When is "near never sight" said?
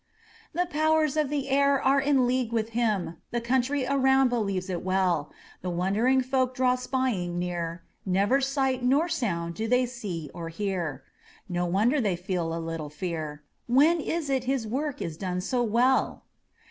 7.37-8.81